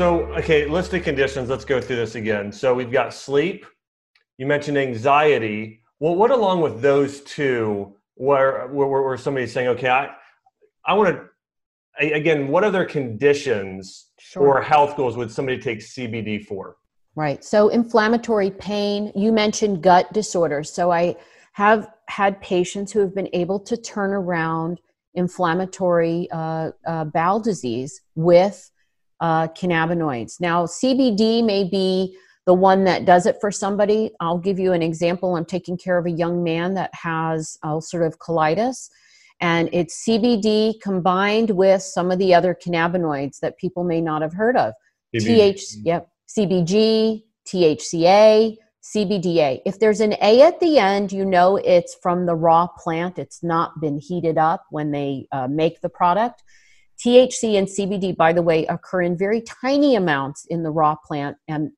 [0.00, 1.50] So, okay, list of conditions.
[1.50, 2.50] Let's go through this again.
[2.52, 3.66] So, we've got sleep.
[4.38, 5.82] You mentioned anxiety.
[5.98, 10.08] Well, what along with those two, where where, where somebody's saying, okay, I
[10.86, 11.14] I want
[11.98, 14.42] to again, what other conditions sure.
[14.42, 16.76] or health goals would somebody take CBD for?
[17.14, 17.44] Right.
[17.44, 19.12] So, inflammatory pain.
[19.14, 20.72] You mentioned gut disorders.
[20.72, 21.14] So, I
[21.52, 24.80] have had patients who have been able to turn around
[25.12, 28.70] inflammatory uh, uh, bowel disease with
[29.20, 30.40] uh, cannabinoids.
[30.40, 34.10] Now, CBD may be the one that does it for somebody.
[34.20, 35.36] I'll give you an example.
[35.36, 38.88] I'm taking care of a young man that has ulcerative colitis,
[39.40, 44.32] and it's CBD combined with some of the other cannabinoids that people may not have
[44.32, 44.74] heard of.
[45.18, 49.60] TH, yep, CBG, THCA, CBDA.
[49.66, 53.18] If there's an A at the end, you know it's from the raw plant.
[53.18, 56.42] It's not been heated up when they uh, make the product.
[57.04, 61.36] THC and CBD, by the way, occur in very tiny amounts in the raw plant.
[61.48, 61.70] And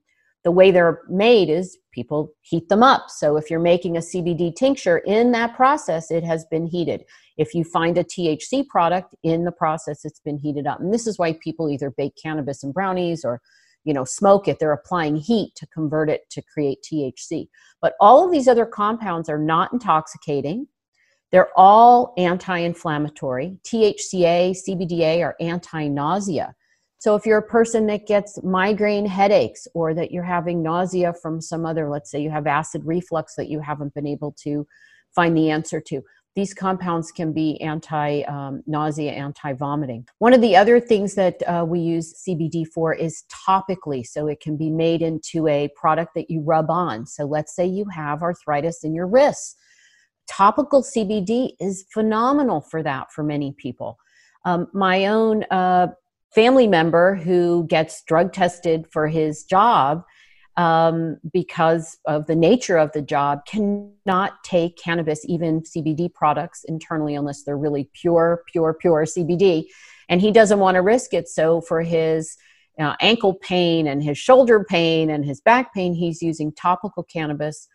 [0.44, 3.04] the way they're made is people heat them up.
[3.08, 7.04] So if you're making a CBD tincture, in that process, it has been heated.
[7.36, 10.80] If you find a THC product in the process, it's been heated up.
[10.80, 13.40] And this is why people either bake cannabis in brownies or
[13.84, 17.48] you know smoke it they're applying heat to convert it to create THC
[17.80, 20.68] but all of these other compounds are not intoxicating
[21.32, 23.58] they're all anti inflammatory.
[23.64, 26.54] THCA, CBDA are anti nausea.
[26.98, 31.40] So if you're a person that gets migraine headaches or that you're having nausea from
[31.40, 34.64] some other, let's say you have acid reflux that you haven't been able to
[35.12, 36.02] find the answer to,
[36.36, 40.06] these compounds can be anti um, nausea, anti vomiting.
[40.18, 44.06] One of the other things that uh, we use CBD for is topically.
[44.06, 47.06] So it can be made into a product that you rub on.
[47.06, 49.56] So let's say you have arthritis in your wrists
[50.32, 53.98] topical CBD is phenomenal for that for many people.
[54.44, 55.88] Um, my own uh,
[56.34, 60.04] family member who gets drug tested for his job
[60.56, 67.14] um, because of the nature of the job cannot take cannabis, even CBD products internally,
[67.14, 69.64] unless they're really pure, pure, pure CBD.
[70.08, 71.28] And he doesn't want to risk it.
[71.28, 72.36] So for his
[72.78, 77.68] uh, ankle pain and his shoulder pain and his back pain, he's using topical cannabis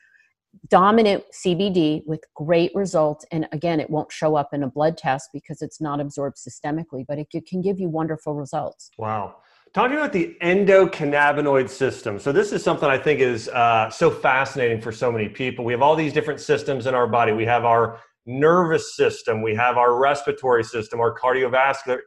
[0.70, 3.26] dominant CBD with great results.
[3.32, 7.06] And again, it won't show up in a blood test because it's not absorbed systemically,
[7.08, 8.92] but it can give you wonderful results.
[8.98, 9.38] Wow.
[9.74, 12.20] Talking about the endocannabinoid system.
[12.20, 15.66] So, this is something I think is uh, so fascinating for so many people.
[15.66, 17.34] We have all these different systems in our body.
[17.34, 22.00] We have our nervous system, we have our respiratory system, our cardiovascular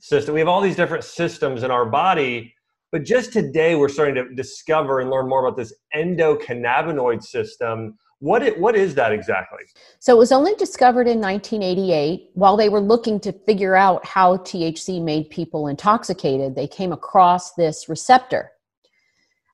[0.00, 0.34] system.
[0.34, 2.54] We have all these different systems in our body
[2.92, 7.98] but just today, we're starting to discover and learn more about this endocannabinoid system.
[8.20, 9.60] What, it, what is that exactly?
[9.98, 14.38] So, it was only discovered in 1988 while they were looking to figure out how
[14.38, 16.54] THC made people intoxicated.
[16.54, 18.52] They came across this receptor.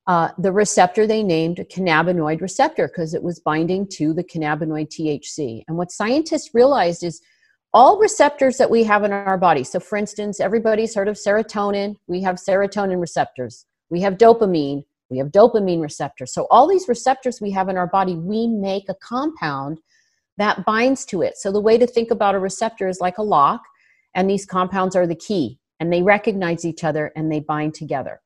[0.09, 4.89] Uh, the receptor they named a cannabinoid receptor because it was binding to the cannabinoid
[4.89, 5.63] THC.
[5.69, 7.23] And what scientists realized is
[7.75, 9.65] all receptors that we have in our body.
[9.65, 11.97] So, for instance, everybody's heard of serotonin.
[12.07, 13.67] We have serotonin receptors.
[13.91, 14.85] We have dopamine.
[15.11, 16.33] We have dopamine receptors.
[16.33, 19.81] So, all these receptors we have in our body, we make a compound
[20.39, 21.37] that binds to it.
[21.37, 23.63] So, the way to think about a receptor is like a lock,
[24.15, 28.21] and these compounds are the key, and they recognize each other and they bind together.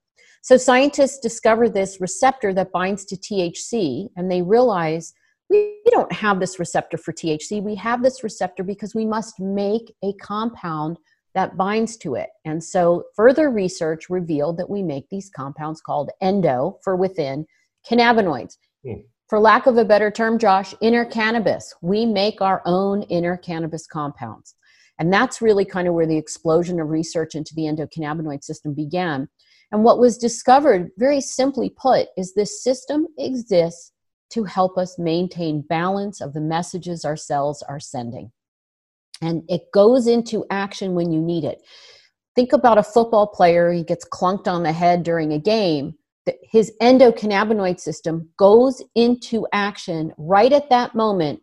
[0.47, 5.13] So scientists discover this receptor that binds to THC, and they realize
[5.49, 7.63] we don't have this receptor for THC.
[7.63, 10.99] We have this receptor because we must make a compound
[11.35, 12.31] that binds to it.
[12.45, 17.47] And so further research revealed that we make these compounds called endo for within
[17.89, 18.57] cannabinoids.
[18.85, 19.01] Hmm.
[19.29, 21.75] For lack of a better term, Josh, inner cannabis.
[21.83, 24.55] We make our own inner cannabis compounds.
[24.99, 29.29] And that's really kind of where the explosion of research into the endocannabinoid system began.
[29.73, 33.93] And what was discovered, very simply put, is this system exists
[34.31, 38.33] to help us maintain balance of the messages our cells are sending.
[39.23, 41.63] And it goes into action when you need it.
[42.35, 45.95] Think about a football player, he gets clunked on the head during a game.
[46.43, 51.41] His endocannabinoid system goes into action right at that moment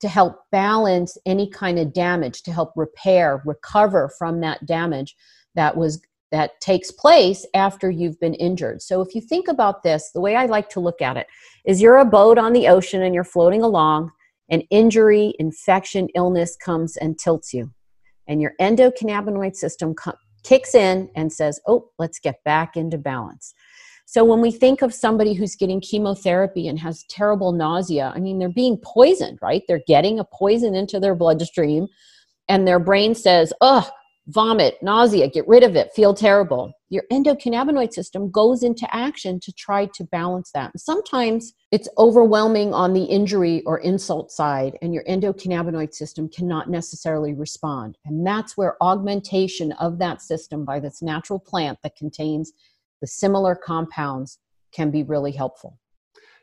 [0.00, 5.16] to help balance any kind of damage, to help repair, recover from that damage
[5.54, 8.82] that was that takes place after you've been injured.
[8.82, 11.26] So if you think about this, the way I like to look at it
[11.64, 14.10] is you're a boat on the ocean and you're floating along,
[14.48, 17.72] and injury, infection, illness comes and tilts you.
[18.28, 23.54] And your endocannabinoid system co- kicks in and says, "Oh, let's get back into balance."
[24.08, 28.38] So when we think of somebody who's getting chemotherapy and has terrible nausea, I mean,
[28.38, 29.62] they're being poisoned, right?
[29.66, 31.88] They're getting a poison into their bloodstream,
[32.48, 33.88] and their brain says, "Oh,
[34.28, 39.52] vomit, nausea, get rid of it, feel terrible." Your endocannabinoid system goes into action to
[39.52, 40.70] try to balance that.
[40.78, 47.34] sometimes it's overwhelming on the injury or insult side, and your endocannabinoid system cannot necessarily
[47.34, 47.98] respond.
[48.04, 52.52] And that's where augmentation of that system by this natural plant that contains
[53.00, 54.38] the similar compounds
[54.72, 55.78] can be really helpful.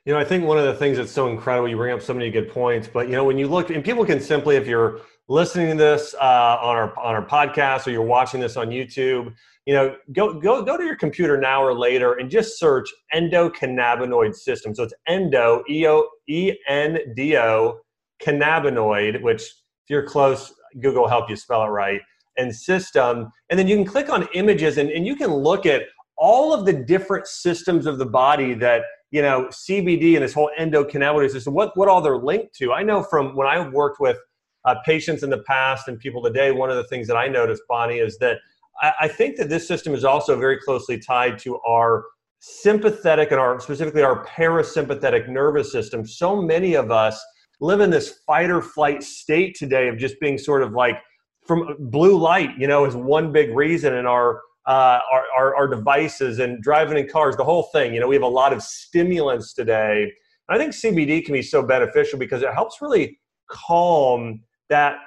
[0.05, 2.13] You know, I think one of the things that's so incredible, you bring up so
[2.13, 4.99] many good points, but you know, when you look, and people can simply, if you're
[5.29, 9.33] listening to this uh, on our on our podcast or you're watching this on YouTube,
[9.65, 14.35] you know, go go go to your computer now or later and just search endocannabinoid
[14.35, 14.75] system.
[14.75, 17.79] So it's endo e o e n d o
[18.21, 22.01] cannabinoid, which if you're close, Google will help you spell it right,
[22.37, 25.83] and system, and then you can click on images and, and you can look at
[26.17, 30.51] all of the different systems of the body that you know CBD and this whole
[30.59, 32.73] endocannabinoid system, what what all they're linked to.
[32.73, 34.17] I know from when I worked with
[34.65, 37.63] uh, patients in the past and people today, one of the things that I noticed,
[37.69, 38.37] Bonni, is that
[38.81, 42.05] I, I think that this system is also very closely tied to our
[42.39, 46.05] sympathetic and our specifically our parasympathetic nervous system.
[46.05, 47.23] So many of us
[47.61, 50.97] live in this fight or flight state today of just being sort of like
[51.45, 55.67] from blue light, you know, is one big reason in our uh, our, our, our,
[55.67, 57.93] devices and driving in cars, the whole thing.
[57.93, 60.09] You know, we have a lot of stimulants today.
[60.47, 64.41] I think CBD can be so beneficial because it helps really calm
[64.73, 64.97] that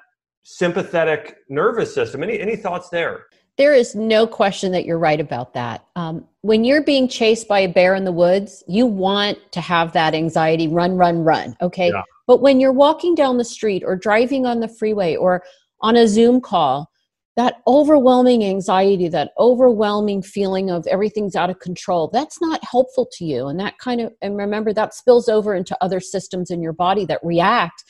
[0.45, 2.23] sympathetic nervous system.
[2.23, 3.27] Any, any thoughts there?
[3.59, 5.85] There is no question that you're right about that.
[5.97, 9.93] Um, when you're being chased by a bear in the woods, you want to have
[9.95, 11.57] that anxiety run, run, run.
[11.61, 11.89] Okay.
[11.89, 12.03] Yeah.
[12.29, 15.43] But when you're walking down the street or driving on the freeway or
[15.81, 16.91] on a Zoom call,
[17.35, 23.25] that overwhelming anxiety, that overwhelming feeling of everything's out of control, that's not helpful to
[23.25, 23.49] you.
[23.49, 27.05] And that kind of, and remember, that spills over into other systems in your body
[27.07, 27.83] that react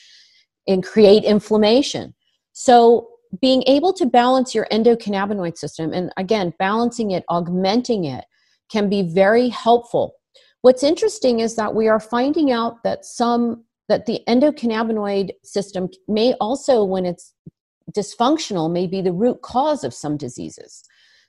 [0.67, 2.13] and create inflammation.
[2.53, 3.09] So,
[3.41, 8.23] being able to balance your endocannabinoid system, and again, balancing it, augmenting it,
[8.71, 10.13] can be very helpful.
[10.61, 16.33] What's interesting is that we are finding out that some that the endocannabinoid system may
[16.41, 17.33] also when it's
[17.95, 20.83] dysfunctional may be the root cause of some diseases.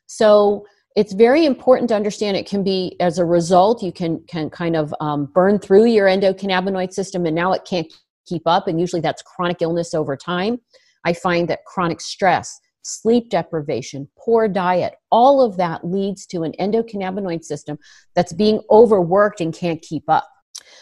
[0.06, 4.50] So it's very important to understand it can be as a result you can can
[4.50, 7.92] kind of um, burn through your endocannabinoid system and now it can't
[8.28, 10.58] keep up and usually that's chronic illness over time
[11.04, 16.52] i find that chronic stress sleep deprivation poor diet all of that leads to an
[16.60, 17.78] endocannabinoid system
[18.14, 20.28] that's being overworked and can't keep up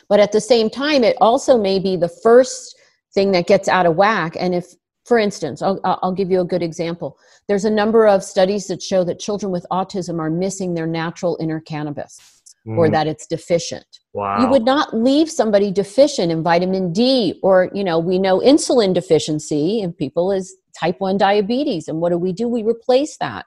[0.08, 2.78] but at the same time it also may be the first
[3.14, 4.74] thing that gets out of whack and if
[5.06, 7.16] for instance, I'll, I'll give you a good example.
[7.46, 11.38] There's a number of studies that show that children with autism are missing their natural
[11.40, 12.35] inner cannabis
[12.66, 12.76] mm.
[12.76, 13.86] or that it's deficient.
[14.12, 14.40] Wow.
[14.40, 18.94] You would not leave somebody deficient in vitamin D or, you know, we know insulin
[18.94, 21.88] deficiency in people is type 1 diabetes.
[21.88, 22.48] And what do we do?
[22.48, 23.46] We replace that.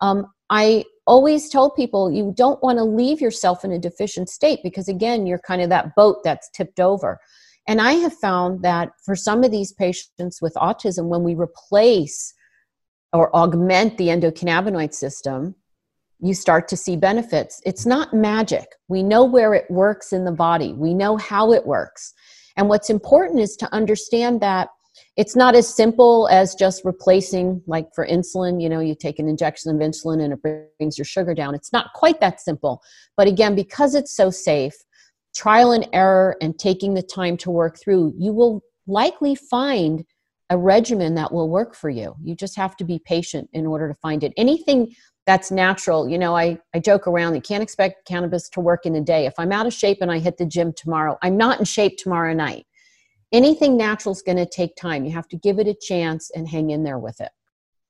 [0.00, 4.60] Um, I always tell people you don't want to leave yourself in a deficient state
[4.62, 7.18] because, again, you're kind of that boat that's tipped over.
[7.68, 12.34] And I have found that for some of these patients with autism, when we replace
[13.12, 15.54] or augment the endocannabinoid system,
[16.22, 17.60] you start to see benefits.
[17.66, 18.66] It's not magic.
[18.88, 22.14] We know where it works in the body, we know how it works.
[22.56, 24.68] And what's important is to understand that
[25.16, 29.26] it's not as simple as just replacing like for insulin you know you take an
[29.28, 30.42] injection of insulin and it
[30.78, 32.82] brings your sugar down it's not quite that simple
[33.16, 34.74] but again because it's so safe
[35.34, 40.04] trial and error and taking the time to work through you will likely find
[40.50, 43.88] a regimen that will work for you you just have to be patient in order
[43.88, 44.94] to find it anything
[45.26, 48.94] that's natural you know i, I joke around you can't expect cannabis to work in
[48.96, 51.58] a day if i'm out of shape and i hit the gym tomorrow i'm not
[51.58, 52.66] in shape tomorrow night
[53.32, 55.04] anything natural is going to take time.
[55.04, 57.30] You have to give it a chance and hang in there with it.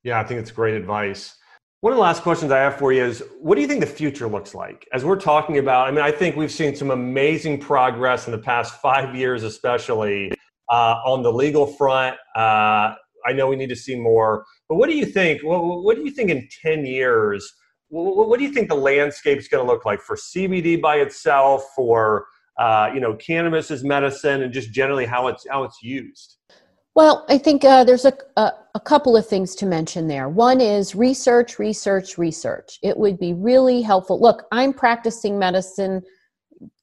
[0.04, 1.36] Yeah, I think it's great advice.
[1.80, 3.86] One of the last questions I have for you is what do you think the
[3.86, 4.88] future looks like?
[4.92, 8.38] As we're talking about, I mean, I think we've seen some amazing progress in the
[8.38, 10.32] past five years, especially
[10.70, 12.16] uh, on the legal front.
[12.36, 12.94] Uh,
[13.26, 15.42] I know we need to see more, but what do you think?
[15.42, 17.52] What, what do you think in 10 years?
[17.90, 20.96] What, what do you think the landscape is going to look like for CBD by
[20.96, 22.24] itself, for
[22.58, 26.38] uh, you know, cannabis as medicine, and just generally how it's how it's used?
[26.94, 30.30] Well, I think uh, there's a, a, a couple of things to mention there.
[30.30, 32.78] One is research, research, research.
[32.82, 34.18] It would be really helpful.
[34.18, 36.00] Look, I'm practicing medicine,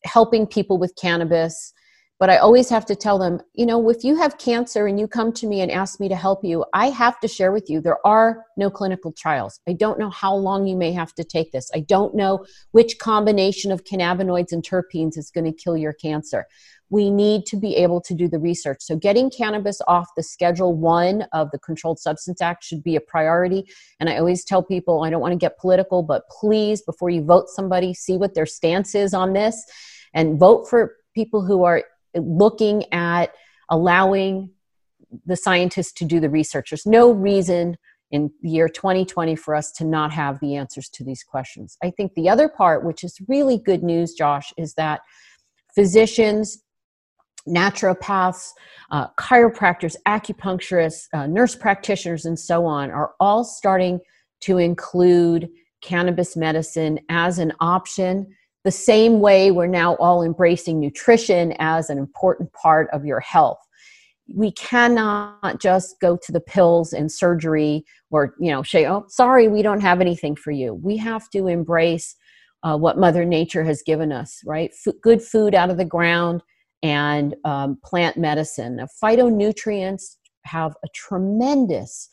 [0.04, 1.74] helping people with cannabis
[2.20, 5.08] but I always have to tell them, you know, if you have cancer and you
[5.08, 7.80] come to me and ask me to help you, I have to share with you
[7.80, 9.62] there are no clinical trials.
[9.70, 11.72] I don't know how long you may have to take this.
[11.74, 16.46] I don't know which combination of cannabinoids and terpenes is going to kill your cancer.
[16.90, 18.80] We need to be able to do the research.
[18.82, 23.02] So, getting cannabis off the Schedule One of the Controlled Substance Act should be a
[23.02, 23.70] priority.
[24.00, 27.24] And I always tell people, I don't want to get political, but please, before you
[27.24, 29.64] vote somebody, see what their stance is on this
[30.16, 31.84] and vote for people who are
[32.16, 33.34] looking at
[33.70, 34.52] allowing
[35.26, 36.70] the scientists to do the research.
[36.70, 37.78] There's no reason
[38.12, 41.78] in the year 2020 for us to not have the answers to these questions.
[41.84, 45.02] I think the other part, which is really good news, Josh, is that
[45.76, 46.64] physicians,
[47.48, 48.50] naturopaths,
[48.92, 54.00] uh, chiropractors, acupuncturists, uh, nurse practitioners, and so on are all starting
[54.42, 55.50] to include
[55.82, 58.28] cannabis medicine as an option
[58.64, 63.60] the same way we're now all embracing nutrition as an important part of your health.
[64.28, 69.48] We cannot just go to the pills and surgery or you know say oh sorry
[69.48, 70.74] we don't have anything for you.
[70.74, 72.16] We have to embrace
[72.62, 74.72] uh, what mother nature has given us right?
[74.86, 76.44] F- good food out of the ground
[76.84, 78.78] and um, plant medicine.
[78.78, 82.10] Now, phytonutrients have a tremendous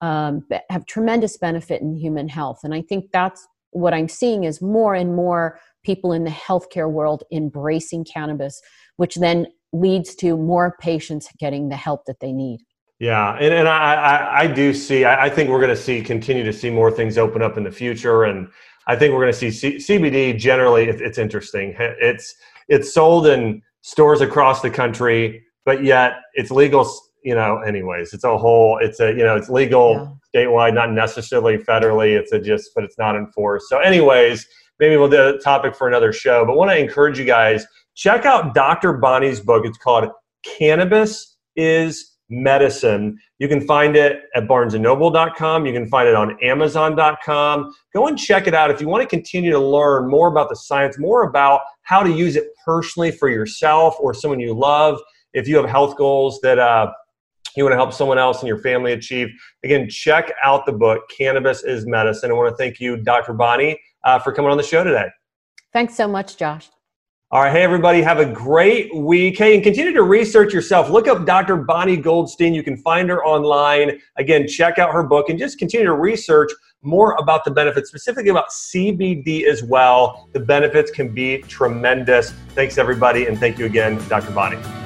[0.00, 2.60] um, have tremendous benefit in human health.
[2.64, 6.90] And i think that's what i'm seeing is more and more people in the healthcare
[6.90, 8.60] world embracing cannabis,
[8.96, 12.60] which then leads to more patients getting the help that they need.
[12.98, 16.02] Yeah, and, and I, I, I do see, I, I think we're going to see,
[16.02, 18.24] continue to see more things open up in the future.
[18.24, 18.48] And
[18.86, 21.74] I think we're going to see C- CBD generally, it, it's interesting.
[21.78, 22.34] It's,
[22.68, 26.92] it's sold in stores across the country, but yet it's legal,
[27.24, 30.42] you know, anyways, it's a whole, it's a, you know, it's legal yeah.
[30.42, 32.18] statewide, not necessarily federally.
[32.18, 33.70] It's a just, but it's not enforced.
[33.70, 34.46] So anyways,
[34.80, 36.44] maybe we'll do a topic for another show.
[36.44, 38.94] But want to encourage you guys check out Dr.
[38.94, 39.64] Bonni's book.
[39.64, 40.08] It's called
[40.42, 43.18] Cannabis is Medicine.
[43.38, 45.66] You can find it at barnesandnoble.com.
[45.66, 47.74] You can find it on amazon.com.
[47.92, 50.56] Go and check it out if you want to continue to learn more about the
[50.56, 54.98] science, more about how to use it personally for yourself or someone you love.
[55.34, 56.92] If you have health goals that uh,
[57.56, 59.28] you want to help someone else in your family achieve,
[59.64, 62.30] again, check out the book, Cannabis is Medicine.
[62.30, 63.34] I want to thank you, Dr.
[63.34, 65.08] Bonni uh, for coming on the show today.
[65.72, 66.70] Thanks so much, Josh.
[67.32, 67.52] All right.
[67.52, 68.02] Hey, everybody.
[68.02, 69.38] Have a great week.
[69.38, 70.90] Hey, and continue to research yourself.
[70.90, 71.58] Look up Dr.
[71.58, 72.52] Bonni Goldstein.
[72.52, 74.00] You can find her online.
[74.16, 76.50] Again, check out her book and just continue to research
[76.82, 80.28] more about the benefits, specifically about CBD as well.
[80.32, 82.32] The benefits can be tremendous.
[82.56, 83.26] Thanks, everybody.
[83.26, 84.32] And thank you again, Dr.
[84.32, 84.79] Bonni.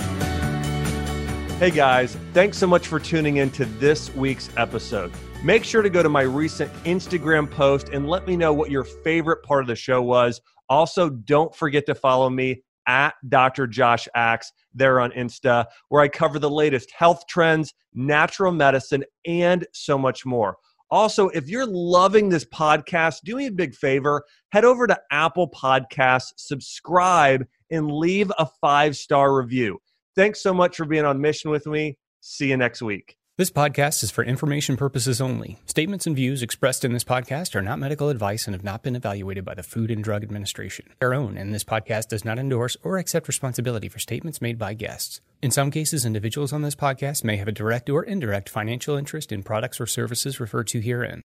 [1.60, 2.16] Hey, guys.
[2.32, 5.12] Thanks so much for tuning in to this week's episode.
[5.44, 8.82] Make sure to go to my recent Instagram post and let me know what your
[8.82, 10.40] favorite part of the show was.
[10.68, 13.68] Also, don't forget to follow me at Dr.
[13.68, 19.64] Josh Axe there on Insta, where I cover the latest health trends, natural medicine, and
[19.72, 20.56] so much more.
[20.90, 24.24] Also, if you're loving this podcast, do me a big favor.
[24.50, 29.78] Head over to Apple Podcasts, subscribe, and leave a five star review.
[30.16, 31.98] Thanks so much for being on mission with me.
[32.20, 33.16] See you next week.
[33.36, 35.58] This podcast is for information purposes only.
[35.66, 38.94] Statements and views expressed in this podcast are not medical advice and have not been
[38.94, 40.86] evaluated by the Food and Drug Administration.
[41.02, 44.74] Our own, and this podcast does not endorse or accept responsibility for statements made by
[44.74, 45.20] guests.
[45.42, 49.32] In some cases, individuals on this podcast may have a direct or indirect financial interest
[49.32, 51.22] in products or services referred to herein.